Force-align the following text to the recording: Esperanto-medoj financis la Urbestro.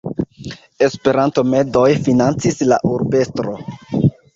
Esperanto-medoj 0.87 1.85
financis 2.09 2.61
la 2.75 2.85
Urbestro. 2.97 3.61